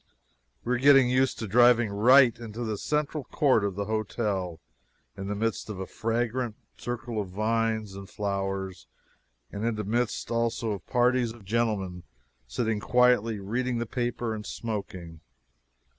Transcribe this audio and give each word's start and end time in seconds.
We 0.63 0.73
are 0.73 0.77
getting 0.79 1.11
used 1.11 1.37
to 1.37 1.47
driving 1.47 1.91
right 1.91 2.35
into 2.39 2.63
the 2.63 2.79
central 2.79 3.23
court 3.25 3.63
of 3.63 3.75
the 3.75 3.85
hotel, 3.85 4.59
in 5.15 5.27
the 5.27 5.35
midst 5.35 5.69
of 5.69 5.79
a 5.79 5.85
fragrant 5.85 6.55
circle 6.75 7.21
of 7.21 7.27
vines 7.29 7.93
and 7.93 8.09
flowers, 8.09 8.87
and 9.51 9.63
in 9.63 9.75
the 9.75 9.83
midst 9.83 10.31
also 10.31 10.71
of 10.71 10.87
parties 10.87 11.33
of 11.33 11.45
gentlemen 11.45 12.01
sitting 12.47 12.79
quietly 12.79 13.37
reading 13.39 13.77
the 13.77 13.85
paper 13.85 14.33
and 14.33 14.47
smoking. 14.47 15.21